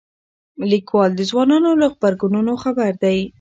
[0.71, 3.19] لیکوال د ځوانانو له غبرګونونو خبر دی.